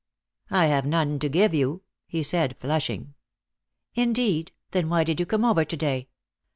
[0.49, 3.13] "I have none to give you," he said, flushing.
[3.93, 4.51] "Indeed!
[4.71, 6.07] Then why did you come over to day?"